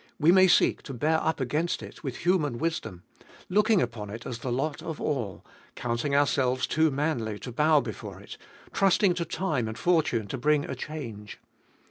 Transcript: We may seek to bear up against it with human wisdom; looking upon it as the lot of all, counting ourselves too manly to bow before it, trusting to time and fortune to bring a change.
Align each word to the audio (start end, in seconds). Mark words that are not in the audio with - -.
We 0.19 0.31
may 0.31 0.47
seek 0.47 0.81
to 0.81 0.95
bear 0.95 1.21
up 1.23 1.39
against 1.39 1.83
it 1.83 2.03
with 2.03 2.17
human 2.25 2.57
wisdom; 2.57 3.03
looking 3.49 3.83
upon 3.83 4.09
it 4.09 4.25
as 4.25 4.39
the 4.39 4.51
lot 4.51 4.81
of 4.81 4.99
all, 4.99 5.45
counting 5.75 6.15
ourselves 6.15 6.65
too 6.65 6.89
manly 6.89 7.37
to 7.37 7.51
bow 7.51 7.81
before 7.81 8.19
it, 8.19 8.35
trusting 8.73 9.13
to 9.13 9.25
time 9.25 9.67
and 9.67 9.77
fortune 9.77 10.25
to 10.29 10.39
bring 10.39 10.65
a 10.65 10.73
change. 10.73 11.39